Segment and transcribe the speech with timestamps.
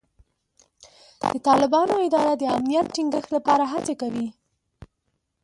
[1.21, 4.27] د طالبانو اداره د امنیت ټینګښت لپاره هڅې کوي.